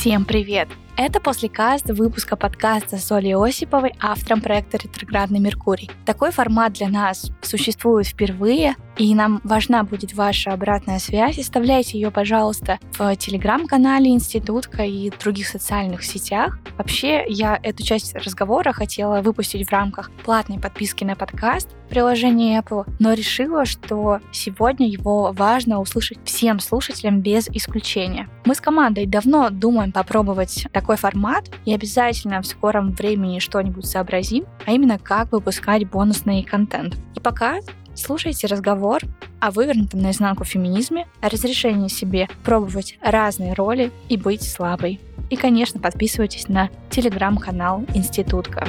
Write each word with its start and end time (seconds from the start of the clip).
Всем 0.00 0.24
привет! 0.24 0.68
Это 1.02 1.18
послекаст 1.18 1.88
выпуска 1.88 2.36
подкаста 2.36 2.98
с 2.98 3.10
Олей 3.10 3.34
Осиповой, 3.34 3.94
автором 4.00 4.42
проекта 4.42 4.76
«Ретроградный 4.76 5.38
Меркурий». 5.38 5.90
Такой 6.04 6.30
формат 6.30 6.74
для 6.74 6.90
нас 6.90 7.32
существует 7.40 8.06
впервые, 8.06 8.76
и 8.98 9.14
нам 9.14 9.40
важна 9.42 9.82
будет 9.82 10.12
ваша 10.12 10.52
обратная 10.52 10.98
связь. 10.98 11.38
Оставляйте 11.38 11.98
ее, 11.98 12.10
пожалуйста, 12.10 12.78
в 12.98 13.16
телеграм-канале 13.16 14.10
Институтка 14.10 14.82
и 14.82 15.08
других 15.08 15.48
социальных 15.48 16.04
сетях. 16.04 16.58
Вообще, 16.76 17.24
я 17.28 17.58
эту 17.62 17.82
часть 17.82 18.14
разговора 18.14 18.72
хотела 18.74 19.22
выпустить 19.22 19.66
в 19.66 19.72
рамках 19.72 20.10
платной 20.22 20.58
подписки 20.58 21.02
на 21.02 21.16
подкаст 21.16 21.70
в 21.86 21.88
приложении 21.88 22.60
Apple, 22.60 22.84
но 22.98 23.14
решила, 23.14 23.64
что 23.64 24.20
сегодня 24.32 24.86
его 24.86 25.32
важно 25.32 25.80
услышать 25.80 26.18
всем 26.24 26.60
слушателям 26.60 27.22
без 27.22 27.48
исключения. 27.48 28.28
Мы 28.44 28.54
с 28.54 28.60
командой 28.60 29.06
давно 29.06 29.48
думаем 29.48 29.92
попробовать 29.92 30.66
такой 30.72 30.89
формат 30.96 31.50
и 31.64 31.74
обязательно 31.74 32.42
в 32.42 32.46
скором 32.46 32.92
времени 32.92 33.38
что-нибудь 33.38 33.86
сообразим, 33.86 34.44
а 34.66 34.72
именно 34.72 34.98
как 34.98 35.32
выпускать 35.32 35.88
бонусный 35.88 36.42
контент. 36.42 36.96
И 37.14 37.20
пока 37.20 37.60
Слушайте 37.94 38.46
разговор 38.46 39.00
о 39.40 39.50
вывернутом 39.50 40.00
наизнанку 40.00 40.44
феминизме, 40.44 41.06
о 41.20 41.28
разрешении 41.28 41.88
себе 41.88 42.28
пробовать 42.44 42.96
разные 43.02 43.52
роли 43.52 43.90
и 44.08 44.16
быть 44.16 44.42
слабой. 44.42 45.00
И, 45.28 45.36
конечно, 45.36 45.80
подписывайтесь 45.80 46.48
на 46.48 46.70
телеграм-канал 46.88 47.84
Институтка. 47.94 48.68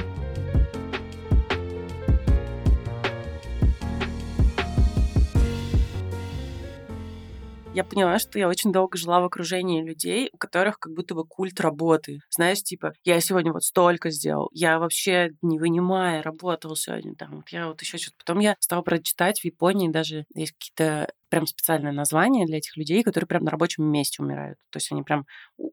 Я 7.73 7.85
поняла, 7.85 8.19
что 8.19 8.37
я 8.37 8.49
очень 8.49 8.73
долго 8.73 8.97
жила 8.97 9.21
в 9.21 9.25
окружении 9.25 9.81
людей, 9.81 10.29
у 10.33 10.37
которых 10.37 10.77
как 10.77 10.93
будто 10.93 11.15
бы 11.15 11.25
культ 11.25 11.59
работы. 11.61 12.19
Знаешь, 12.29 12.61
типа, 12.63 12.93
я 13.05 13.19
сегодня 13.21 13.53
вот 13.53 13.63
столько 13.63 14.09
сделал, 14.09 14.49
я 14.51 14.77
вообще 14.77 15.31
не 15.41 15.57
вынимая 15.57 16.21
работал 16.21 16.75
сегодня, 16.75 17.15
там, 17.15 17.37
вот 17.37 17.49
я 17.49 17.67
вот 17.67 17.81
еще 17.81 17.97
что-то. 17.97 18.17
Потом 18.17 18.39
я 18.39 18.55
стала 18.59 18.81
прочитать 18.81 19.39
в 19.39 19.45
Японии 19.45 19.89
даже 19.89 20.25
есть 20.35 20.53
какие-то 20.53 21.13
прям 21.29 21.47
специальное 21.47 21.93
название 21.93 22.45
для 22.45 22.57
этих 22.57 22.75
людей, 22.75 23.03
которые 23.03 23.27
прям 23.27 23.45
на 23.45 23.51
рабочем 23.51 23.85
месте 23.85 24.21
умирают. 24.21 24.59
То 24.69 24.77
есть 24.77 24.91
они 24.91 25.03
прям 25.03 25.25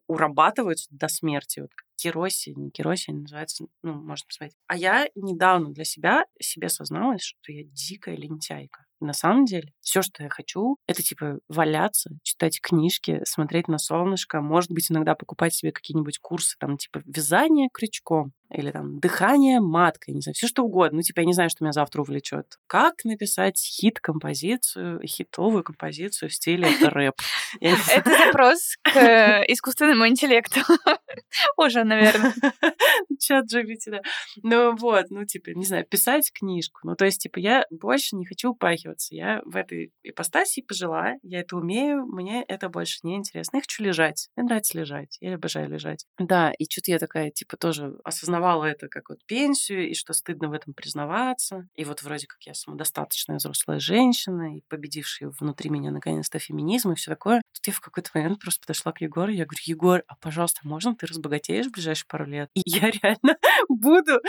урабатываются 0.07 0.87
до 0.91 1.09
смерти. 1.09 1.59
Вот 1.59 1.71
Кироси, 1.97 2.51
не 2.55 2.71
Кироси, 2.71 3.11
называется, 3.11 3.65
ну, 3.83 3.93
можно 3.93 4.25
посмотреть. 4.25 4.55
А 4.67 4.77
я 4.77 5.09
недавно 5.15 5.73
для 5.73 5.83
себя 5.83 6.23
себе 6.39 6.69
созналась, 6.69 7.23
что 7.23 7.51
я 7.51 7.63
дикая 7.65 8.15
лентяйка. 8.15 8.85
На 8.99 9.13
самом 9.13 9.45
деле, 9.45 9.71
все, 9.79 10.01
что 10.01 10.23
я 10.23 10.29
хочу, 10.29 10.77
это 10.87 11.01
типа 11.01 11.39
валяться, 11.47 12.11
читать 12.23 12.59
книжки, 12.61 13.21
смотреть 13.23 13.67
на 13.67 13.77
солнышко, 13.77 14.41
может 14.41 14.71
быть, 14.71 14.91
иногда 14.91 15.15
покупать 15.15 15.53
себе 15.53 15.71
какие-нибудь 15.71 16.19
курсы, 16.19 16.55
там, 16.59 16.77
типа 16.77 17.01
вязание 17.05 17.69
крючком, 17.73 18.33
или 18.51 18.71
там 18.71 18.99
дыхание 18.99 19.59
маткой, 19.59 20.13
не 20.15 20.21
знаю, 20.21 20.33
все 20.33 20.47
что 20.47 20.63
угодно. 20.63 20.97
Ну, 20.97 21.01
типа, 21.03 21.19
я 21.19 21.25
не 21.25 21.33
знаю, 21.33 21.49
что 21.49 21.63
меня 21.63 21.71
завтра 21.71 22.01
увлечет. 22.01 22.57
Как 22.67 23.05
написать 23.05 23.59
хит-композицию, 23.59 25.01
хитовую 25.05 25.63
композицию 25.63 26.29
в 26.29 26.33
стиле 26.33 26.67
рэп? 26.81 27.15
Это 27.61 28.09
запрос 28.09 28.75
к 28.81 28.95
э, 28.97 29.43
искусственному 29.47 30.07
интеллекту. 30.07 30.61
Уже, 31.57 31.83
наверное. 31.83 32.33
Чат 33.19 33.45
GPT, 33.53 33.91
да. 33.91 34.01
Ну 34.41 34.75
вот, 34.75 35.05
ну, 35.09 35.25
типа, 35.25 35.51
не 35.51 35.65
знаю, 35.65 35.85
писать 35.85 36.31
книжку. 36.33 36.79
Ну, 36.83 36.95
то 36.95 37.05
есть, 37.05 37.21
типа, 37.21 37.39
я 37.39 37.65
больше 37.69 38.15
не 38.15 38.25
хочу 38.25 38.51
упахиваться. 38.51 39.13
Я 39.13 39.41
в 39.45 39.55
этой 39.55 39.91
ипостаси 40.03 40.61
пожила, 40.61 41.13
я 41.21 41.41
это 41.41 41.55
умею, 41.55 42.05
мне 42.05 42.43
это 42.47 42.69
больше 42.69 42.99
не 43.03 43.15
интересно. 43.15 43.57
Я 43.57 43.61
хочу 43.61 43.83
лежать. 43.83 44.29
Мне 44.35 44.45
нравится 44.45 44.77
лежать. 44.77 45.17
Я 45.21 45.35
обожаю 45.35 45.69
лежать. 45.69 46.05
Да, 46.17 46.51
и 46.57 46.65
что-то 46.69 46.91
я 46.91 46.99
такая, 46.99 47.29
типа, 47.29 47.57
тоже 47.57 47.95
осознавала 48.03 48.38
осознавала 48.39 48.65
это 48.65 48.87
как 48.87 49.09
вот 49.09 49.19
пенсию, 49.25 49.89
и 49.89 49.93
что 49.93 50.13
стыдно 50.13 50.49
в 50.49 50.53
этом 50.53 50.73
признаваться. 50.73 51.67
И 51.75 51.83
вот 51.83 52.01
вроде 52.01 52.27
как 52.27 52.41
я 52.43 52.53
самодостаточная 52.53 53.37
взрослая 53.37 53.79
женщина, 53.79 54.57
и 54.57 54.61
победившая 54.67 55.31
внутри 55.39 55.69
меня 55.69 55.91
наконец-то 55.91 56.39
феминизм 56.39 56.91
и 56.91 56.95
все 56.95 57.11
такое. 57.11 57.41
Тут 57.53 57.67
я 57.67 57.73
в 57.73 57.81
какой-то 57.81 58.09
момент 58.13 58.39
просто 58.39 58.61
подошла 58.61 58.91
к 58.91 59.01
Егору, 59.01 59.31
я 59.31 59.45
говорю, 59.45 59.61
Егор, 59.65 60.03
а 60.07 60.15
пожалуйста, 60.15 60.61
можно 60.63 60.95
ты 60.95 61.05
разбогатеешь 61.05 61.67
в 61.67 61.71
ближайшие 61.71 62.07
пару 62.07 62.25
лет? 62.25 62.49
И 62.53 62.61
я 62.65 62.89
реально 63.03 63.37
буду, 63.67 64.19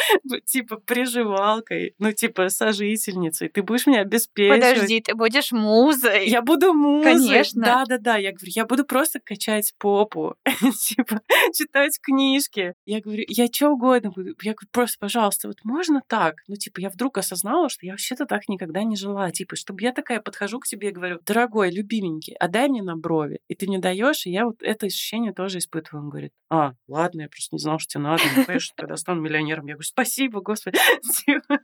типа, 0.45 0.77
приживалкой, 0.77 1.95
ну, 1.99 2.13
типа, 2.13 2.49
сожительницей. 2.49 3.49
Ты 3.49 3.63
будешь 3.63 3.87
меня 3.87 4.01
обеспечивать. 4.01 4.61
Подожди, 4.61 5.01
ты 5.01 5.15
будешь 5.15 5.53
музой. 5.53 6.29
Я 6.29 6.43
буду 6.43 6.75
музой. 6.75 7.15
Конечно. 7.15 7.63
Да-да-да. 7.63 8.17
Я 8.17 8.33
говорю, 8.33 8.53
я 8.55 8.67
буду 8.67 8.85
просто 8.85 9.21
качать 9.21 9.73
попу, 9.79 10.35
типа, 10.45 11.21
читать 11.55 11.99
книжки. 12.03 12.75
Я 12.85 13.01
говорю, 13.01 13.25
я 13.29 13.47
что 13.47 13.71
угодно 13.71 14.00
угодно. 14.09 14.35
Я 14.43 14.53
говорю, 14.53 14.69
просто, 14.73 14.99
пожалуйста, 14.99 15.49
вот 15.49 15.59
можно 15.65 16.03
так? 16.07 16.37
Ну, 16.49 16.57
типа, 16.57 16.81
я 16.81 16.91
вдруг 16.91 17.19
осознала, 17.19 17.69
что 17.69 17.87
я 17.87 17.93
вообще-то 17.93 18.27
так 18.27 18.49
никогда 18.49 18.83
не 18.83 18.97
жила. 18.97 19.31
Типа, 19.31 19.57
чтобы 19.57 19.83
я 19.83 19.93
такая 19.93 20.21
подхожу 20.21 20.61
к 20.61 20.67
тебе 20.67 20.89
и 20.89 20.93
говорю, 20.93 21.21
дорогой, 21.25 21.71
любименький, 21.71 22.35
отдай 22.35 22.69
мне 22.69 22.83
на 22.83 22.97
брови. 22.97 23.41
И 23.49 23.55
ты 23.55 23.67
мне 23.67 23.79
даешь, 23.79 24.27
и 24.27 24.31
я 24.31 24.47
вот 24.47 24.63
это 24.63 24.87
ощущение 24.87 25.33
тоже 25.33 25.59
испытываю. 25.59 26.05
Он 26.05 26.11
говорит, 26.11 26.33
а, 26.49 26.73
ладно, 26.89 27.23
я 27.23 27.29
просто 27.29 27.55
не 27.55 27.61
знал, 27.61 27.79
что 27.79 27.95
тебе 27.95 28.03
надо. 28.03 28.23
Ну, 28.37 28.45
конечно, 28.45 28.75
когда 28.77 28.97
стану 28.97 29.21
миллионером. 29.21 29.67
Я 29.67 29.75
говорю, 29.75 29.87
спасибо, 29.87 30.41
господи. 30.41 30.79
Типа, 31.25 31.61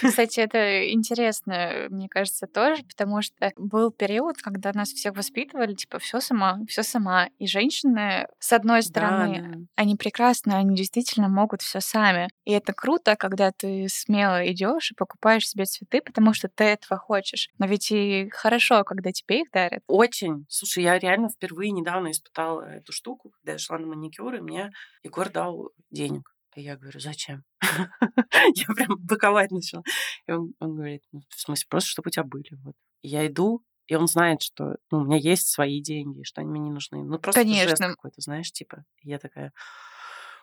Кстати, 0.00 0.40
это 0.40 0.90
интересно, 0.90 1.86
мне 1.90 2.08
кажется, 2.08 2.46
тоже, 2.46 2.82
потому 2.84 3.22
что 3.22 3.52
был 3.56 3.90
период, 3.90 4.36
когда 4.38 4.72
нас 4.74 4.90
всех 4.90 5.16
воспитывали, 5.16 5.74
типа, 5.74 5.98
все 5.98 6.20
сама, 6.20 6.58
все 6.68 6.82
сама. 6.82 7.28
И 7.38 7.46
женщины, 7.46 8.26
с 8.38 8.52
одной 8.52 8.82
стороны, 8.82 9.68
они 9.76 9.96
прекрасны, 9.96 10.52
они 10.52 10.74
действительно 10.74 11.01
могут 11.18 11.62
все 11.62 11.80
сами. 11.80 12.28
И 12.44 12.52
это 12.52 12.72
круто, 12.72 13.16
когда 13.16 13.52
ты 13.52 13.86
смело 13.88 14.50
идешь 14.50 14.90
и 14.90 14.94
покупаешь 14.94 15.48
себе 15.48 15.64
цветы, 15.64 16.00
потому 16.00 16.34
что 16.34 16.48
ты 16.48 16.64
этого 16.64 16.98
хочешь. 16.98 17.48
Но 17.58 17.66
ведь 17.66 17.90
и 17.90 18.28
хорошо, 18.30 18.84
когда 18.84 19.12
тебе 19.12 19.42
их 19.42 19.50
дарят. 19.50 19.82
Очень. 19.86 20.46
Слушай, 20.48 20.84
я 20.84 20.98
реально 20.98 21.28
впервые 21.28 21.70
недавно 21.70 22.10
испытала 22.10 22.62
эту 22.62 22.92
штуку, 22.92 23.30
когда 23.30 23.52
я 23.52 23.58
шла 23.58 23.78
на 23.78 23.86
маникюр, 23.86 24.34
и 24.34 24.40
мне 24.40 24.72
Егор 25.02 25.28
дал 25.30 25.70
денег. 25.90 26.32
И 26.54 26.62
я 26.62 26.76
говорю, 26.76 27.00
зачем? 27.00 27.44
я 27.62 28.74
прям 28.74 28.98
быковать 28.98 29.50
начала. 29.50 29.82
И 30.26 30.32
он, 30.32 30.54
он 30.60 30.74
говорит, 30.76 31.02
ну, 31.12 31.22
в 31.28 31.40
смысле, 31.40 31.66
просто 31.68 31.90
чтобы 31.90 32.08
у 32.08 32.10
тебя 32.10 32.24
были. 32.24 32.54
Вот. 32.62 32.74
И 33.00 33.08
я 33.08 33.26
иду, 33.26 33.64
и 33.86 33.94
он 33.94 34.06
знает, 34.06 34.42
что 34.42 34.76
ну, 34.90 34.98
у 34.98 35.04
меня 35.04 35.16
есть 35.16 35.48
свои 35.48 35.80
деньги, 35.80 36.22
что 36.22 36.40
они 36.40 36.50
мне 36.50 36.60
не 36.60 36.70
нужны. 36.70 37.02
Ну, 37.02 37.18
просто 37.18 37.42
Конечно. 37.42 37.70
жест 37.70 37.82
какой-то, 37.82 38.20
знаешь, 38.20 38.52
типа. 38.52 38.84
И 39.02 39.08
я 39.08 39.18
такая, 39.18 39.52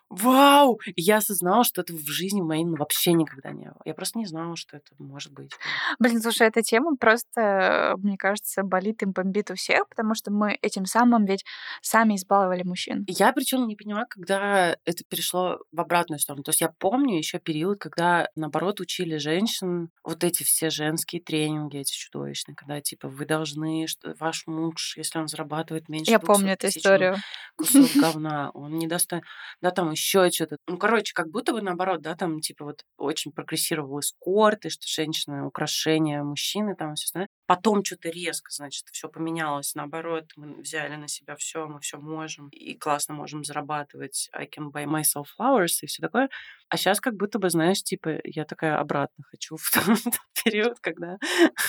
вау! 0.09 0.79
И 0.85 1.01
я 1.01 1.17
осознала, 1.17 1.63
что 1.63 1.81
это 1.81 1.93
в 1.93 2.07
жизни 2.07 2.41
моей 2.41 2.65
вообще 2.65 3.13
никогда 3.13 3.51
не 3.51 3.65
было. 3.65 3.81
Я 3.85 3.93
просто 3.93 4.19
не 4.19 4.25
знала, 4.25 4.55
что 4.55 4.77
это 4.77 4.91
может 4.97 5.33
быть. 5.33 5.51
Блин, 5.99 6.21
слушай, 6.21 6.47
эта 6.47 6.61
тема 6.61 6.95
просто, 6.97 7.95
мне 7.97 8.17
кажется, 8.17 8.63
болит 8.63 9.03
и 9.03 9.05
бомбит 9.05 9.51
у 9.51 9.55
всех, 9.55 9.87
потому 9.89 10.15
что 10.15 10.31
мы 10.31 10.57
этим 10.61 10.85
самым 10.85 11.25
ведь 11.25 11.45
сами 11.81 12.15
избаловали 12.15 12.63
мужчин. 12.63 13.05
Я 13.07 13.31
причем 13.33 13.67
не 13.67 13.75
поняла, 13.75 14.05
когда 14.05 14.75
это 14.85 15.03
перешло 15.07 15.59
в 15.71 15.79
обратную 15.79 16.19
сторону. 16.19 16.43
То 16.43 16.49
есть 16.49 16.61
я 16.61 16.69
помню 16.79 17.17
еще 17.17 17.39
период, 17.39 17.79
когда, 17.79 18.27
наоборот, 18.35 18.79
учили 18.79 19.17
женщин 19.17 19.89
вот 20.03 20.23
эти 20.23 20.43
все 20.43 20.69
женские 20.69 21.21
тренинги, 21.21 21.77
эти 21.77 21.93
чудовищные, 21.93 22.55
когда, 22.55 22.81
типа, 22.81 23.07
вы 23.07 23.25
должны, 23.25 23.87
что 23.87 24.15
ваш 24.19 24.47
муж, 24.47 24.95
если 24.97 25.19
он 25.19 25.27
зарабатывает 25.27 25.89
меньше 25.89 26.11
Я 26.11 26.19
помню 26.19 26.53
эту 26.53 26.67
историю. 26.67 27.17
Кусок 27.55 27.89
говна, 27.95 28.51
он 28.53 28.77
не 28.77 28.87
достоин. 28.87 29.21
Да, 29.61 29.71
там 29.71 29.89
еще 29.99 30.29
что-то. 30.31 30.57
Ну, 30.67 30.77
короче, 30.77 31.13
как 31.13 31.29
будто 31.29 31.51
бы 31.53 31.61
наоборот, 31.61 32.01
да, 32.01 32.15
там, 32.15 32.39
типа, 32.39 32.65
вот 32.65 32.83
очень 32.97 33.31
прогрессировал 33.31 33.99
эскорт, 33.99 34.65
и 34.65 34.69
что 34.69 34.87
женщины 34.87 35.45
украшения 35.45 36.23
мужчины, 36.23 36.75
там, 36.75 36.95
все 36.95 37.05
остальное. 37.05 37.27
Потом 37.45 37.83
что-то 37.83 38.09
резко, 38.09 38.51
значит, 38.51 38.85
все 38.91 39.09
поменялось. 39.09 39.75
Наоборот, 39.75 40.25
мы 40.35 40.61
взяли 40.61 40.95
на 40.95 41.07
себя 41.07 41.35
все, 41.35 41.67
мы 41.67 41.79
все 41.79 41.97
можем, 41.97 42.49
и 42.49 42.75
классно 42.75 43.13
можем 43.13 43.43
зарабатывать. 43.43 44.29
I 44.33 44.47
can 44.47 44.71
buy 44.71 44.85
myself 44.85 45.25
flowers 45.39 45.79
и 45.81 45.87
все 45.87 46.01
такое. 46.01 46.29
А 46.69 46.77
сейчас 46.77 47.01
как 47.01 47.15
будто 47.15 47.39
бы, 47.39 47.49
знаешь, 47.49 47.83
типа, 47.83 48.19
я 48.23 48.45
такая 48.45 48.77
обратно 48.77 49.23
хочу 49.29 49.57
в 49.59 49.71
тот, 49.71 49.99
период, 50.43 50.79
когда, 50.79 51.17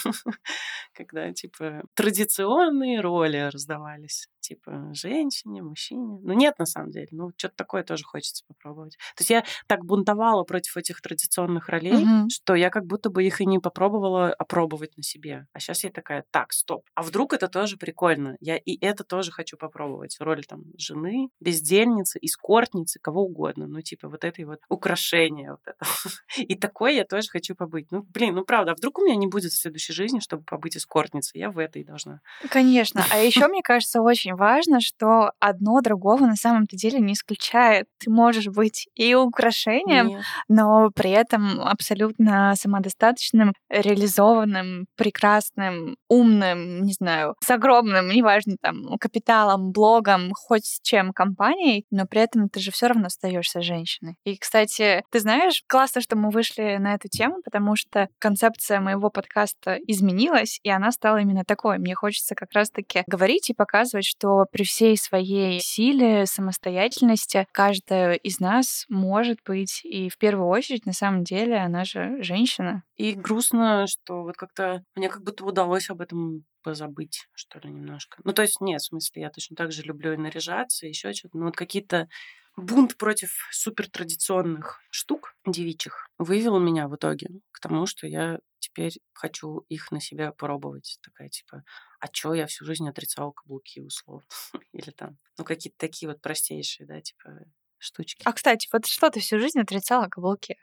когда, 0.93 1.33
типа, 1.33 1.83
традиционные 1.95 3.01
роли 3.01 3.49
раздавались 3.53 4.29
типа, 4.51 4.91
женщине, 4.95 5.63
мужчине. 5.63 6.19
Ну, 6.23 6.33
нет, 6.33 6.59
на 6.59 6.67
самом 6.67 6.91
деле. 6.91 7.07
Ну, 7.13 7.31
что-то 7.37 7.55
такое 7.55 7.85
тоже 7.85 8.03
хочется 8.05 8.45
попробовать. 8.49 8.97
То 9.15 9.21
есть 9.21 9.31
я 9.31 9.45
так 9.69 9.85
бунтовала 9.85 10.43
против 10.43 10.77
этих 10.77 11.01
традиционных 11.01 11.69
ролей, 11.69 12.03
угу. 12.03 12.29
что 12.31 12.57
я 12.57 12.71
как 12.71 12.85
будто 12.85 13.11
бы 13.11 13.25
их 13.25 13.41
и 13.41 13.47
не 13.47 13.61
попробовала 13.61 14.33
опробовать 14.33 14.97
на 14.97 15.05
себе. 15.05 15.47
А 15.53 15.61
сейчас 15.61 15.85
я 15.85 15.91
такая, 15.91 16.25
так, 16.33 16.53
стоп. 16.53 16.85
А 16.95 17.03
вдруг 17.03 17.33
это 17.33 17.47
тоже 17.47 17.77
прикольно? 17.77 18.37
Я 18.41 18.57
и 18.57 18.77
это 18.85 19.05
тоже 19.05 19.31
хочу 19.31 19.57
попробовать. 19.57 20.17
Роль 20.19 20.45
там 20.45 20.65
жены, 20.77 21.29
бездельницы, 21.39 22.19
эскортницы, 22.21 22.99
кого 23.01 23.23
угодно. 23.23 23.69
Ну, 23.69 23.81
типа 23.83 24.09
вот 24.09 24.25
этой 24.25 24.45
вот 24.45 24.59
украшения. 24.69 25.53
Вот 25.53 25.61
это. 25.65 25.79
И 26.39 26.57
такое 26.57 26.93
я 26.93 27.05
тоже 27.05 27.29
хочу 27.29 27.55
побыть. 27.55 27.93
Ну, 27.93 28.03
блин, 28.03 28.35
ну 28.35 28.45
правда, 28.45 28.73
а 28.73 28.75
вдруг 28.75 28.99
у 28.99 29.05
меня 29.05 29.15
не 29.15 29.29
будет 29.29 29.53
в 29.53 29.61
следующей 29.61 29.93
жизни, 29.93 30.19
чтобы 30.19 30.43
побыть 30.43 30.77
эскортницей? 30.77 31.41
Я 31.41 31.51
в 31.51 31.59
этой 31.59 31.85
должна. 31.85 32.21
Конечно. 32.51 33.05
А 33.11 33.19
еще, 33.19 33.47
мне 33.47 33.63
кажется, 33.63 34.01
очень 34.01 34.35
важно, 34.41 34.81
что 34.81 35.33
одно 35.39 35.81
другого 35.83 36.25
на 36.25 36.35
самом-то 36.35 36.77
деле 36.77 36.99
не 36.99 37.13
исключает. 37.13 37.87
Ты 37.99 38.11
можешь 38.11 38.49
быть 38.49 38.89
и 38.95 39.15
украшением, 39.15 40.09
Нет. 40.09 40.23
но 40.49 40.91
при 40.95 41.11
этом 41.11 41.61
абсолютно 41.61 42.55
самодостаточным, 42.57 43.53
реализованным, 43.69 44.87
прекрасным, 44.97 45.97
умным, 46.09 46.83
не 46.83 46.95
знаю, 46.95 47.35
с 47.45 47.51
огромным, 47.51 48.09
неважно, 48.09 48.57
там, 48.63 48.97
капиталом, 48.99 49.73
блогом, 49.73 50.31
хоть 50.35 50.65
с 50.65 50.81
чем 50.83 51.13
компанией, 51.13 51.85
но 51.91 52.07
при 52.07 52.23
этом 52.23 52.49
ты 52.49 52.61
же 52.61 52.71
все 52.71 52.87
равно 52.87 53.07
остаешься 53.07 53.61
женщиной. 53.61 54.17
И, 54.25 54.39
кстати, 54.39 55.03
ты 55.11 55.21
знаешь, 55.21 55.63
классно, 55.69 56.01
что 56.01 56.17
мы 56.17 56.31
вышли 56.31 56.79
на 56.79 56.95
эту 56.95 57.09
тему, 57.09 57.37
потому 57.45 57.77
что 57.77 58.09
концепция 58.19 58.81
моего 58.81 59.11
подкаста 59.11 59.77
изменилась, 59.87 60.59
и 60.63 60.71
она 60.71 60.91
стала 60.93 61.19
именно 61.19 61.45
такой. 61.45 61.79
Мне 61.79 61.95
хочется 61.95 62.35
как 62.35 62.53
раз-таки 62.53 63.03
говорить 63.07 63.51
и 63.51 63.55
показывать, 63.55 64.07
что 64.07 64.30
при 64.51 64.65
всей 64.65 64.97
своей 64.97 65.61
силе, 65.61 66.27
самостоятельности, 66.27 67.47
каждая 67.53 68.15
из 68.15 68.41
нас 68.41 68.85
может 68.89 69.39
быть, 69.45 69.81
и 69.85 70.09
в 70.09 70.19
первую 70.19 70.49
очередь, 70.49 70.87
на 70.87 70.93
самом 70.93 71.25
деле, 71.25 71.57
она 71.57 71.85
же 71.85 72.23
женщина. 72.23 72.83
И 72.97 73.13
грустно, 73.13 73.87
что 73.87 74.23
вот 74.23 74.37
как-то 74.37 74.83
мне 74.95 75.09
как 75.09 75.23
будто 75.23 75.45
удалось 75.45 75.91
об 75.91 76.01
этом 76.01 76.45
позабыть, 76.63 77.27
что 77.35 77.59
ли, 77.61 77.71
немножко. 77.71 78.19
Ну, 78.25 78.33
то 78.33 78.43
есть, 78.43 78.61
нет, 78.61 78.81
в 78.81 78.87
смысле, 78.87 79.23
я 79.23 79.31
точно 79.31 79.57
так 79.57 79.73
же 79.73 79.83
люблю 79.83 80.13
и 80.13 80.17
наряжаться, 80.17 80.87
и 80.87 80.91
еще 80.91 81.13
что-то. 81.13 81.39
Но 81.39 81.47
вот 81.47 81.57
какие-то 81.57 82.09
бунт 82.57 82.97
против 82.97 83.31
супертрадиционных 83.53 84.81
штук 84.91 85.35
девичьих 85.47 86.09
вывел 86.19 86.59
меня 86.59 86.89
в 86.89 86.97
итоге 86.97 87.29
к 87.53 87.61
тому, 87.61 87.87
что 87.87 88.07
я 88.07 88.39
теперь 88.59 88.93
хочу 89.13 89.65
их 89.69 89.91
на 89.91 90.01
себя 90.01 90.31
попробовать. 90.33 90.99
Такая 91.03 91.29
типа, 91.29 91.63
а 92.01 92.09
чё, 92.09 92.35
я 92.35 92.47
всю 92.47 92.65
жизнь 92.65 92.89
отрицала 92.89 93.33
каблуки 93.33 93.81
условно. 93.81 94.25
Или 94.73 94.91
там, 94.91 95.19
ну, 95.39 95.45
какие-то 95.45 95.79
такие 95.79 96.09
вот 96.11 96.21
простейшие, 96.21 96.87
да, 96.87 97.01
типа 97.01 97.31
штучки. 97.79 98.23
А, 98.25 98.33
кстати, 98.33 98.69
вот 98.73 98.87
что 98.87 99.11
ты 99.11 99.21
всю 99.21 99.39
жизнь 99.39 99.61
отрицала 99.61 100.09
каблуки? 100.09 100.57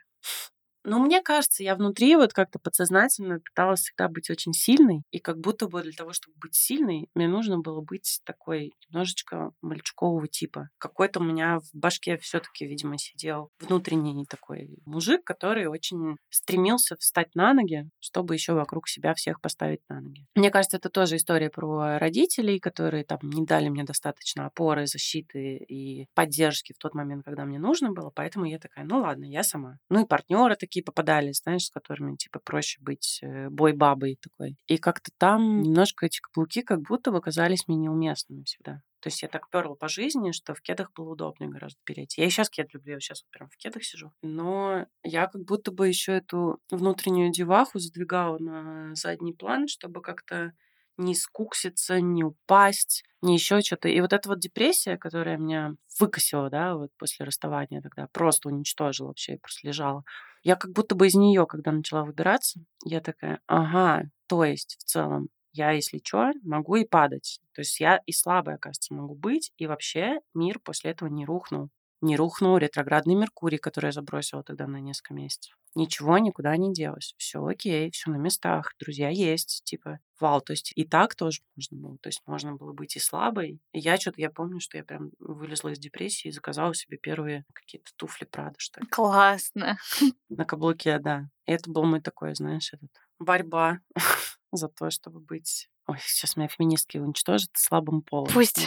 Но 0.88 0.98
мне 0.98 1.20
кажется, 1.20 1.62
я 1.62 1.74
внутри 1.74 2.16
вот 2.16 2.32
как-то 2.32 2.58
подсознательно 2.58 3.40
пыталась 3.40 3.80
всегда 3.80 4.08
быть 4.08 4.30
очень 4.30 4.52
сильной. 4.52 5.02
И 5.10 5.18
как 5.18 5.38
будто 5.38 5.68
бы 5.68 5.82
для 5.82 5.92
того, 5.92 6.12
чтобы 6.12 6.36
быть 6.40 6.54
сильной, 6.54 7.08
мне 7.14 7.28
нужно 7.28 7.58
было 7.58 7.80
быть 7.80 8.20
такой 8.24 8.72
немножечко 8.88 9.50
мальчукового 9.62 10.28
типа. 10.28 10.68
Какой-то 10.78 11.20
у 11.20 11.24
меня 11.24 11.60
в 11.60 11.68
башке 11.74 12.16
все 12.18 12.40
таки 12.40 12.66
видимо, 12.66 12.98
сидел 12.98 13.50
внутренний 13.60 14.26
такой 14.26 14.68
мужик, 14.84 15.24
который 15.24 15.66
очень 15.66 16.16
стремился 16.30 16.96
встать 16.96 17.34
на 17.34 17.52
ноги, 17.52 17.88
чтобы 18.00 18.34
еще 18.34 18.52
вокруг 18.52 18.88
себя 18.88 19.14
всех 19.14 19.40
поставить 19.40 19.80
на 19.88 20.00
ноги. 20.00 20.26
Мне 20.34 20.50
кажется, 20.50 20.76
это 20.76 20.90
тоже 20.90 21.16
история 21.16 21.50
про 21.50 21.98
родителей, 21.98 22.60
которые 22.60 23.04
там 23.04 23.18
не 23.22 23.44
дали 23.44 23.68
мне 23.68 23.84
достаточно 23.84 24.46
опоры, 24.46 24.86
защиты 24.86 25.56
и 25.56 26.06
поддержки 26.14 26.72
в 26.72 26.78
тот 26.78 26.94
момент, 26.94 27.24
когда 27.24 27.44
мне 27.44 27.58
нужно 27.58 27.92
было. 27.92 28.10
Поэтому 28.14 28.44
я 28.44 28.58
такая, 28.58 28.84
ну 28.84 29.00
ладно, 29.00 29.24
я 29.24 29.42
сама. 29.42 29.78
Ну 29.88 30.04
и 30.04 30.08
партнеры 30.08 30.56
такие 30.56 30.77
такие 30.78 30.84
попадались, 30.84 31.40
знаешь, 31.42 31.64
с 31.64 31.70
которыми, 31.70 32.16
типа, 32.16 32.40
проще 32.40 32.78
быть 32.80 33.20
э, 33.22 33.48
бой-бабой 33.50 34.18
такой. 34.20 34.56
И 34.66 34.78
как-то 34.78 35.10
там 35.18 35.62
немножко 35.62 36.06
эти 36.06 36.20
каблуки 36.20 36.62
как 36.62 36.80
будто 36.82 37.10
бы 37.10 37.20
казались 37.20 37.68
мне 37.68 37.76
неуместными 37.76 38.44
всегда. 38.44 38.82
То 39.00 39.08
есть 39.08 39.22
я 39.22 39.28
так 39.28 39.48
перла 39.50 39.74
по 39.74 39.88
жизни, 39.88 40.32
что 40.32 40.54
в 40.54 40.60
кедах 40.60 40.90
было 40.92 41.12
удобнее 41.12 41.50
гораздо 41.50 41.78
перейти. 41.84 42.20
Я 42.20 42.26
и 42.26 42.30
сейчас 42.30 42.50
кед 42.50 42.74
люблю, 42.74 42.94
я 42.94 43.00
сейчас 43.00 43.22
вот 43.22 43.30
прям 43.30 43.48
в 43.48 43.56
кедах 43.56 43.84
сижу. 43.84 44.12
Но 44.22 44.86
я 45.04 45.26
как 45.26 45.44
будто 45.44 45.70
бы 45.70 45.86
еще 45.88 46.12
эту 46.12 46.58
внутреннюю 46.70 47.30
деваху 47.32 47.78
задвигала 47.78 48.38
на 48.38 48.94
задний 48.94 49.32
план, 49.34 49.68
чтобы 49.68 50.02
как-то 50.02 50.52
не 50.98 51.14
скукситься, 51.14 52.00
не 52.00 52.24
упасть, 52.24 53.04
не 53.22 53.34
еще 53.34 53.60
что-то. 53.60 53.88
И 53.88 54.00
вот 54.00 54.12
эта 54.12 54.28
вот 54.28 54.40
депрессия, 54.40 54.96
которая 54.98 55.38
меня 55.38 55.74
выкосила, 55.98 56.50
да, 56.50 56.76
вот 56.76 56.90
после 56.98 57.24
расставания 57.26 57.80
тогда, 57.80 58.08
просто 58.12 58.48
уничтожила 58.48 59.08
вообще, 59.08 59.38
просто 59.38 59.66
лежала. 59.66 60.04
Я 60.42 60.56
как 60.56 60.72
будто 60.72 60.94
бы 60.94 61.06
из 61.06 61.14
нее, 61.14 61.46
когда 61.46 61.72
начала 61.72 62.04
выбираться, 62.04 62.60
я 62.84 63.00
такая, 63.00 63.40
ага, 63.46 64.04
то 64.26 64.44
есть 64.44 64.76
в 64.80 64.84
целом 64.84 65.28
я, 65.52 65.70
если 65.72 66.00
что, 66.04 66.32
могу 66.42 66.76
и 66.76 66.84
падать. 66.84 67.40
То 67.54 67.62
есть 67.62 67.80
я 67.80 68.00
и 68.06 68.12
слабая, 68.12 68.56
оказывается, 68.56 68.94
могу 68.94 69.14
быть, 69.14 69.52
и 69.56 69.66
вообще 69.66 70.20
мир 70.34 70.60
после 70.60 70.90
этого 70.92 71.08
не 71.08 71.24
рухнул 71.24 71.70
не 72.00 72.16
рухнул 72.16 72.56
ретроградный 72.56 73.14
Меркурий, 73.14 73.58
который 73.58 73.86
я 73.86 73.92
забросила 73.92 74.42
тогда 74.42 74.66
на 74.66 74.78
несколько 74.78 75.14
месяцев. 75.14 75.56
Ничего 75.74 76.18
никуда 76.18 76.56
не 76.56 76.72
делось. 76.72 77.14
Все 77.18 77.44
окей, 77.44 77.90
все 77.90 78.10
на 78.10 78.16
местах, 78.16 78.74
друзья 78.80 79.10
есть, 79.10 79.62
типа, 79.64 80.00
вау, 80.18 80.40
то 80.40 80.52
есть 80.52 80.72
и 80.74 80.84
так 80.84 81.14
тоже 81.14 81.42
можно 81.56 81.76
было. 81.76 81.98
То 81.98 82.08
есть 82.08 82.22
можно 82.26 82.54
было 82.54 82.72
быть 82.72 82.96
и 82.96 83.00
слабой. 83.00 83.60
И 83.72 83.78
я 83.78 83.96
что-то, 83.96 84.20
я 84.20 84.30
помню, 84.30 84.60
что 84.60 84.76
я 84.78 84.84
прям 84.84 85.10
вылезла 85.18 85.70
из 85.70 85.78
депрессии 85.78 86.28
и 86.28 86.32
заказала 86.32 86.74
себе 86.74 86.98
первые 86.98 87.44
какие-то 87.52 87.90
туфли 87.96 88.24
Прада, 88.24 88.54
что 88.58 88.80
ли. 88.80 88.86
Классно. 88.86 89.78
На 90.28 90.44
каблуке, 90.44 90.98
да. 90.98 91.28
И 91.46 91.52
это 91.52 91.70
был 91.70 91.84
мой 91.84 92.00
такой, 92.00 92.34
знаешь, 92.34 92.72
этот 92.72 92.90
борьба 93.18 93.80
за 94.52 94.68
то, 94.68 94.90
чтобы 94.90 95.20
быть... 95.20 95.68
Ой, 95.86 95.98
сейчас 96.00 96.36
меня 96.36 96.48
феминистки 96.48 96.98
уничтожат 96.98 97.50
слабым 97.54 98.02
полом. 98.02 98.30
Пусть. 98.32 98.66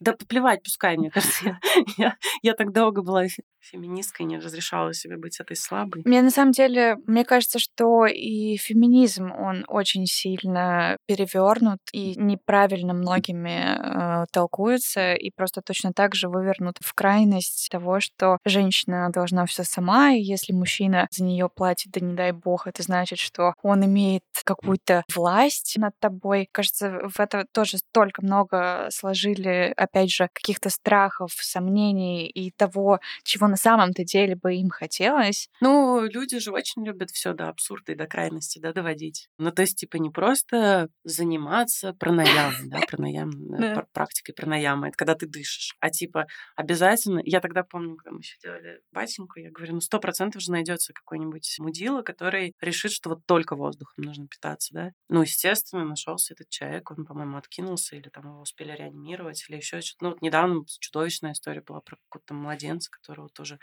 Да 0.00 0.14
поплевать, 0.14 0.62
пускай, 0.62 0.96
мне 0.96 1.10
кажется. 1.10 1.44
Я, 1.44 1.58
я, 1.98 2.16
я 2.42 2.54
так 2.54 2.72
долго 2.72 3.02
была 3.02 3.24
феминисткой, 3.60 4.26
не 4.26 4.38
разрешала 4.38 4.94
себе 4.94 5.18
быть 5.18 5.38
этой 5.40 5.56
слабой. 5.56 6.02
Мне 6.06 6.22
на 6.22 6.30
самом 6.30 6.52
деле, 6.52 6.96
мне 7.06 7.24
кажется, 7.24 7.58
что 7.58 8.06
и 8.06 8.56
феминизм, 8.56 9.30
он 9.30 9.64
очень 9.68 10.06
сильно 10.06 10.96
перевернут 11.10 11.80
и 11.92 12.14
неправильно 12.16 12.94
многими 12.94 14.22
э, 14.22 14.26
толкуется, 14.30 15.14
и 15.14 15.32
просто 15.32 15.60
точно 15.60 15.92
так 15.92 16.14
же 16.14 16.28
вывернут 16.28 16.76
в 16.80 16.94
крайность 16.94 17.68
того, 17.68 17.98
что 17.98 18.38
женщина 18.44 19.10
должна 19.10 19.44
все 19.46 19.64
сама, 19.64 20.12
и 20.12 20.20
если 20.20 20.52
мужчина 20.52 21.08
за 21.10 21.24
нее 21.24 21.48
платит, 21.48 21.90
да 21.90 21.98
не 21.98 22.14
дай 22.14 22.30
бог, 22.30 22.68
это 22.68 22.84
значит, 22.84 23.18
что 23.18 23.54
он 23.64 23.84
имеет 23.84 24.22
какую-то 24.44 25.02
власть 25.12 25.74
над 25.78 25.98
тобой. 25.98 26.48
Кажется, 26.52 27.00
в 27.12 27.18
это 27.18 27.44
тоже 27.52 27.78
столько 27.78 28.22
много 28.22 28.86
сложили 28.90 29.74
опять 29.76 30.12
же, 30.12 30.28
каких-то 30.32 30.70
страхов, 30.70 31.32
сомнений 31.32 32.28
и 32.28 32.52
того, 32.52 33.00
чего 33.24 33.48
на 33.48 33.56
самом-то 33.56 34.04
деле 34.04 34.36
бы 34.36 34.54
им 34.54 34.68
хотелось. 34.68 35.48
Ну, 35.60 36.04
люди 36.04 36.38
же 36.38 36.52
очень 36.52 36.86
любят 36.86 37.10
все 37.10 37.32
до 37.32 37.48
абсурда 37.48 37.92
и 37.92 37.96
до 37.96 38.06
крайности, 38.06 38.60
да, 38.60 38.72
доводить. 38.72 39.28
Ну, 39.38 39.50
то 39.50 39.62
есть, 39.62 39.76
типа, 39.76 39.96
не 39.96 40.10
просто 40.10 40.88
заниматься 41.04 41.92
пранаямом, 41.94 42.68
да, 42.68 42.80
пранаям, 42.88 43.30
э, 43.54 43.84
практикой 43.92 44.32
пранаяма, 44.32 44.88
это 44.88 44.96
когда 44.96 45.14
ты 45.14 45.26
дышишь, 45.26 45.74
а 45.80 45.90
типа 45.90 46.26
обязательно, 46.56 47.20
я 47.24 47.40
тогда 47.40 47.62
помню, 47.62 47.96
когда 47.96 48.12
мы 48.12 48.18
еще 48.18 48.36
делали 48.42 48.80
батеньку, 48.92 49.38
я 49.40 49.50
говорю, 49.50 49.74
ну, 49.74 49.80
сто 49.80 49.98
процентов 49.98 50.42
же 50.42 50.52
найдется 50.52 50.92
какой-нибудь 50.92 51.56
мудила, 51.58 52.02
который 52.02 52.54
решит, 52.60 52.92
что 52.92 53.10
вот 53.10 53.26
только 53.26 53.56
воздухом 53.56 54.04
нужно 54.04 54.26
питаться, 54.28 54.74
да. 54.74 54.90
Ну, 55.08 55.22
естественно, 55.22 55.84
нашелся 55.84 56.34
этот 56.34 56.48
человек, 56.48 56.90
он, 56.90 57.04
по-моему, 57.04 57.36
откинулся, 57.36 57.96
или 57.96 58.08
там 58.08 58.24
его 58.26 58.40
успели 58.40 58.72
реанимировать, 58.72 59.44
или 59.48 59.56
еще 59.56 59.80
что-то. 59.80 60.04
Ну, 60.04 60.10
вот 60.10 60.22
недавно 60.22 60.64
чудовищная 60.80 61.32
история 61.32 61.62
была 61.62 61.80
про 61.80 61.96
какого-то 61.96 62.34
младенца, 62.34 62.90
которого 62.90 63.28
тоже 63.28 63.58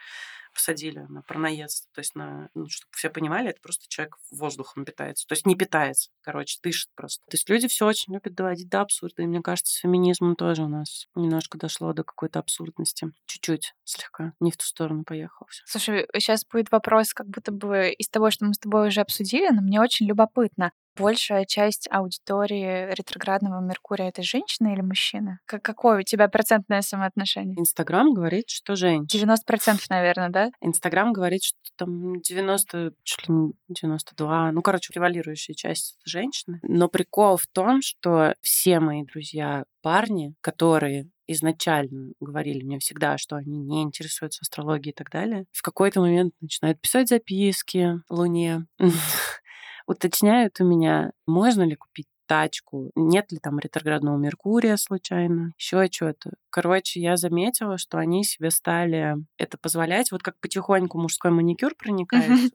посадили 0.58 1.06
на 1.08 1.22
парноедство. 1.22 1.88
То 1.94 2.00
есть, 2.00 2.16
на, 2.16 2.50
ну, 2.56 2.68
чтобы 2.68 2.90
все 2.96 3.12
понимали, 3.12 3.52
это 3.52 3.62
просто 3.62 3.86
человек 3.88 4.18
воздухом 4.32 4.86
питается. 4.86 5.28
То 5.28 5.34
есть 5.34 5.46
не 5.46 5.56
питается, 5.56 6.10
короче, 6.22 6.58
дышит 6.64 6.90
просто. 6.96 7.24
То 7.30 7.36
есть 7.36 7.48
люди 7.48 7.68
все 7.68 7.86
очень 7.86 8.16
любят 8.16 8.34
доводить 8.34 8.68
до 8.68 8.82
абсурда. 8.82 9.22
И 9.22 9.28
мне 9.28 9.42
кажется, 9.42 9.76
с 9.76 9.78
феминизмом 9.78 10.36
тоже 10.36 10.64
у 10.64 10.68
нас 10.68 11.08
немножко 11.14 11.60
дошло 11.60 11.94
до 11.94 12.04
какой-то 12.04 12.40
абсурдности. 12.40 13.12
Чуть-чуть, 13.28 13.76
слегка. 13.84 14.34
Не 14.40 14.50
в 14.50 14.58
ту 14.58 14.66
сторону 14.66 15.04
поехал. 15.04 15.46
Всё. 15.48 15.62
Слушай, 15.68 16.08
сейчас 16.16 16.44
будет 16.44 16.72
вопрос 16.72 17.14
как 17.14 17.28
будто 17.28 17.52
бы 17.52 17.92
из 17.92 18.10
того, 18.10 18.32
что 18.32 18.46
мы 18.46 18.56
с 18.56 18.58
тобой 18.58 18.88
уже 18.88 19.02
обсудили, 19.02 19.50
но 19.50 19.62
мне 19.62 19.80
очень 19.80 20.08
любопытно. 20.08 20.72
Большая 20.98 21.46
часть 21.46 21.88
аудитории 21.92 22.94
ретроградного 22.94 23.62
Меркурия— 23.62 24.08
это 24.10 24.24
женщина 24.24 24.74
или 24.74 24.82
мужчина? 24.82 25.40
Как, 25.46 25.62
какое 25.62 26.00
у 26.00 26.04
тебя 26.04 26.28
процентное 26.28 26.82
самоотношение? 26.82 27.60
Инстаграм 27.60 28.14
говорит, 28.14 28.50
что 28.50 28.76
женщина. 28.76 29.36
90%, 29.36 29.80
наверное, 29.90 30.30
да? 30.30 30.52
Инстаграм 30.62 31.14
говорит, 31.14 31.44
что 31.44 31.58
там 31.78 32.20
90, 32.22 32.94
чуть 33.04 33.28
ли 33.28 33.36
не 33.36 33.54
92, 33.70 34.52
ну, 34.52 34.62
короче, 34.62 34.92
превалирующая 34.92 35.56
часть 35.56 35.98
женщины. 36.06 36.60
Но 36.64 36.88
прикол 36.88 37.38
в 37.38 37.48
том, 37.48 37.82
что 37.82 38.34
все 38.42 38.80
мои 38.80 39.04
друзья 39.04 39.66
парни, 39.82 40.34
которые 40.42 41.10
изначально 41.28 42.14
говорили 42.20 42.64
мне 42.64 42.80
всегда, 42.80 43.18
что 43.18 43.36
они 43.36 43.60
не 43.60 43.84
интересуются 43.84 44.42
астрологией 44.42 44.92
и 44.92 44.96
так 44.96 45.10
далее, 45.10 45.46
в 45.52 45.62
какой-то 45.62 46.02
момент 46.02 46.34
начинают 46.42 46.80
писать 46.80 47.10
записки 47.10 48.02
Луне, 48.10 48.66
уточняют 49.88 50.60
у 50.60 50.66
меня, 50.66 51.12
можно 51.26 51.64
ли 51.64 51.76
купить 51.76 52.08
тачку, 52.28 52.92
нет 52.96 53.32
ли 53.32 53.40
там 53.40 53.58
ретроградного 53.58 54.18
Меркурия 54.18 54.76
случайно, 54.78 55.54
еще 55.58 55.88
что-то. 55.90 56.32
Короче, 56.50 57.00
я 57.00 57.16
заметила, 57.16 57.78
что 57.78 57.98
они 57.98 58.24
себе 58.24 58.52
стали 58.52 59.16
это 59.38 59.58
позволять, 59.58 60.12
вот 60.12 60.24
как 60.24 60.38
потихоньку 60.40 61.00
мужской 61.00 61.32
маникюр 61.32 61.74
проникает 61.76 62.52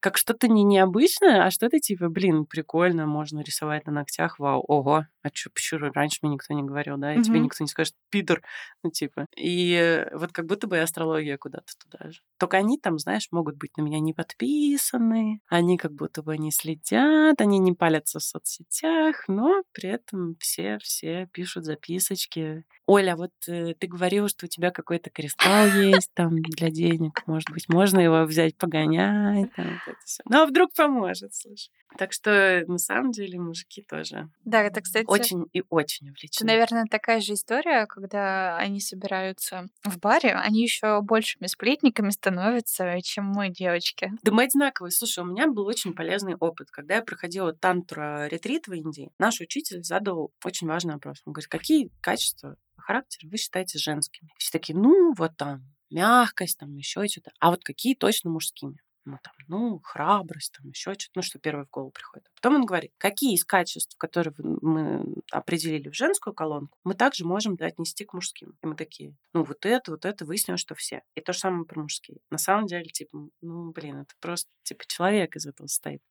как 0.00 0.16
что-то 0.16 0.48
не 0.48 0.62
необычное, 0.62 1.44
а 1.44 1.50
что-то 1.50 1.78
типа, 1.80 2.08
блин, 2.08 2.46
прикольно, 2.46 3.06
можно 3.06 3.40
рисовать 3.40 3.86
на 3.86 3.92
ногтях, 3.92 4.38
вау, 4.38 4.64
ого, 4.66 5.06
а 5.22 5.28
что, 5.32 5.50
почему 5.50 5.90
раньше 5.92 6.18
мне 6.22 6.34
никто 6.34 6.54
не 6.54 6.62
говорил, 6.62 6.96
да, 6.96 7.12
и 7.12 7.18
mm-hmm. 7.18 7.22
тебе 7.22 7.40
никто 7.40 7.64
не 7.64 7.68
скажет, 7.68 7.94
Питер, 8.10 8.42
ну 8.82 8.90
типа. 8.90 9.26
И 9.36 10.06
вот 10.12 10.32
как 10.32 10.46
будто 10.46 10.66
бы 10.66 10.78
астрология 10.78 11.36
куда-то 11.36 11.72
туда 11.78 12.10
же. 12.10 12.20
Только 12.38 12.56
они 12.56 12.78
там, 12.78 12.98
знаешь, 12.98 13.28
могут 13.32 13.56
быть 13.56 13.76
на 13.76 13.82
меня 13.82 13.98
не 14.00 14.12
подписаны, 14.12 15.40
они 15.48 15.76
как 15.76 15.92
будто 15.92 16.22
бы 16.22 16.38
не 16.38 16.52
следят, 16.52 17.40
они 17.40 17.58
не 17.58 17.72
палятся 17.72 18.20
в 18.20 18.22
соцсетях, 18.22 19.24
но 19.28 19.62
при 19.72 19.90
этом 19.90 20.36
все-все 20.38 21.28
пишут 21.32 21.64
записочки. 21.64 22.64
Оля, 22.86 23.16
вот 23.16 23.32
э, 23.48 23.74
ты 23.74 23.86
говорила, 23.86 24.28
что 24.28 24.46
у 24.46 24.48
тебя 24.48 24.70
какой-то 24.70 25.10
кристалл 25.10 25.66
есть 25.66 26.10
там 26.14 26.40
для 26.40 26.70
денег, 26.70 27.22
может 27.26 27.50
быть, 27.50 27.68
можно 27.68 27.98
его 27.98 28.24
взять, 28.24 28.56
погонять, 28.56 29.52
там, 29.54 29.80
это 29.90 30.00
все. 30.04 30.22
Ну, 30.28 30.42
а 30.42 30.46
вдруг 30.46 30.72
поможет, 30.74 31.34
слушай. 31.34 31.70
Так 31.96 32.12
что, 32.12 32.64
на 32.66 32.78
самом 32.78 33.12
деле, 33.12 33.38
мужики 33.38 33.82
тоже. 33.82 34.28
Да, 34.44 34.62
это, 34.62 34.82
кстати... 34.82 35.06
Очень 35.06 35.46
и 35.52 35.62
очень 35.70 36.10
увлечены. 36.10 36.44
Это, 36.44 36.46
наверное, 36.46 36.84
такая 36.84 37.20
же 37.20 37.32
история, 37.32 37.86
когда 37.86 38.56
они 38.58 38.80
собираются 38.80 39.66
в 39.84 39.98
баре, 39.98 40.34
они 40.34 40.62
еще 40.62 41.00
большими 41.00 41.46
сплетниками 41.46 42.10
становятся, 42.10 43.00
чем 43.02 43.26
мы, 43.26 43.48
девочки. 43.48 44.12
Да 44.22 44.32
мы 44.32 44.44
одинаковые. 44.44 44.90
Слушай, 44.90 45.24
у 45.24 45.26
меня 45.26 45.48
был 45.48 45.66
очень 45.66 45.94
полезный 45.94 46.34
опыт. 46.34 46.70
Когда 46.70 46.96
я 46.96 47.02
проходила 47.02 47.52
тантра-ретрит 47.54 48.66
в 48.68 48.74
Индии, 48.74 49.10
наш 49.18 49.40
учитель 49.40 49.82
задал 49.82 50.32
очень 50.44 50.66
важный 50.66 50.94
вопрос. 50.94 51.22
Он 51.24 51.32
говорит, 51.32 51.48
какие 51.48 51.90
качества 52.00 52.56
характера 52.76 53.28
вы 53.28 53.38
считаете 53.38 53.78
женскими? 53.78 54.30
Все 54.38 54.50
такие, 54.50 54.78
ну, 54.78 55.14
вот 55.14 55.36
там, 55.36 55.64
мягкость, 55.90 56.58
там 56.58 56.76
еще 56.76 57.06
что-то. 57.06 57.30
А 57.40 57.50
вот 57.50 57.64
какие 57.64 57.94
точно 57.94 58.30
мужскими? 58.30 58.78
Ну, 59.08 59.18
там, 59.22 59.34
ну, 59.48 59.80
храбрость, 59.82 60.54
там, 60.56 60.68
еще 60.68 60.94
что-то, 60.94 61.12
ну, 61.16 61.22
что 61.22 61.38
первое 61.38 61.64
в 61.64 61.70
голову 61.70 61.90
приходит. 61.90 62.26
А 62.28 62.30
потом 62.36 62.56
он 62.56 62.66
говорит, 62.66 62.92
какие 62.98 63.34
из 63.34 63.44
качеств, 63.44 63.96
которые 63.96 64.34
мы 64.38 65.04
определили 65.32 65.88
в 65.88 65.94
женскую 65.94 66.34
колонку, 66.34 66.78
мы 66.84 66.94
также 66.94 67.26
можем 67.26 67.56
отнести 67.60 68.04
к 68.04 68.12
мужским. 68.12 68.56
И 68.62 68.66
мы 68.66 68.74
такие, 68.74 69.16
ну, 69.32 69.44
вот 69.44 69.64
это, 69.64 69.92
вот 69.92 70.04
это, 70.04 70.24
выяснилось, 70.24 70.60
что 70.60 70.74
все. 70.74 71.02
И 71.14 71.20
то 71.20 71.32
же 71.32 71.38
самое 71.38 71.64
про 71.64 71.80
мужские. 71.80 72.18
На 72.30 72.38
самом 72.38 72.66
деле, 72.66 72.86
типа, 72.86 73.28
ну, 73.40 73.72
блин, 73.72 73.98
это 73.98 74.14
просто, 74.20 74.50
типа, 74.62 74.84
человек 74.86 75.36
из 75.36 75.46
этого 75.46 75.66
состоит. 75.66 76.02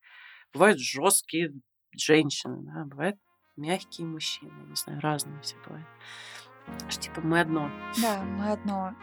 Бывают 0.54 0.80
жесткие 0.80 1.54
женщины, 1.92 2.58
да, 2.62 2.86
бывают 2.86 3.18
мягкие 3.56 4.08
мужчины, 4.08 4.52
не 4.68 4.76
знаю, 4.76 5.00
разные 5.02 5.42
все 5.42 5.56
бывают. 5.66 5.88
Что, 6.90 7.02
типа, 7.02 7.22
мы 7.22 7.40
одно. 7.40 7.72
Да, 8.02 8.24
мы 8.24 8.52
одно. 8.52 8.96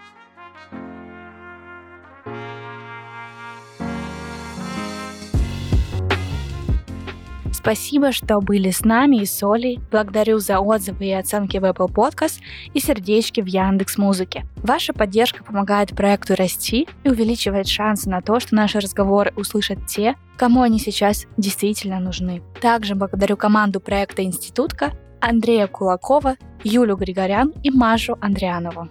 Спасибо, 7.64 8.12
что 8.12 8.42
были 8.42 8.70
с 8.70 8.84
нами 8.84 9.22
и 9.22 9.24
с 9.24 9.42
Олей. 9.42 9.80
Благодарю 9.90 10.38
за 10.38 10.60
отзывы 10.60 11.06
и 11.06 11.12
оценки 11.12 11.56
в 11.56 11.64
Apple 11.64 11.90
Podcast 11.90 12.40
и 12.74 12.78
сердечки 12.78 13.40
в 13.40 13.46
Яндекс 13.46 13.96
Музыке. 13.96 14.44
Ваша 14.56 14.92
поддержка 14.92 15.42
помогает 15.42 15.96
проекту 15.96 16.34
расти 16.34 16.86
и 17.04 17.08
увеличивает 17.08 17.66
шансы 17.66 18.10
на 18.10 18.20
то, 18.20 18.38
что 18.38 18.54
наши 18.54 18.80
разговоры 18.80 19.32
услышат 19.34 19.86
те, 19.86 20.14
кому 20.36 20.60
они 20.60 20.78
сейчас 20.78 21.24
действительно 21.38 22.00
нужны. 22.00 22.42
Также 22.60 22.94
благодарю 22.94 23.38
команду 23.38 23.80
проекта 23.80 24.22
«Институтка», 24.22 24.92
Андрея 25.22 25.66
Кулакова, 25.66 26.36
Юлю 26.64 26.96
Григорян 26.96 27.54
и 27.62 27.70
Машу 27.70 28.18
Андрианову. 28.20 28.90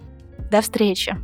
До 0.50 0.60
встречи! 0.62 1.16